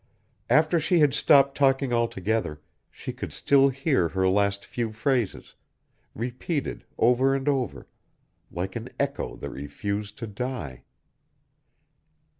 [0.49, 2.59] After she had stopped talking altogether,
[2.89, 5.53] she could still hear her last few phrases,
[6.15, 7.85] repeated over and over,
[8.51, 10.81] like an echo that refused to die.